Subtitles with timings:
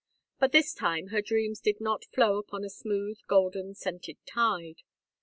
[0.39, 4.81] But this time her dreams did not flow upon a smooth golden scented tide.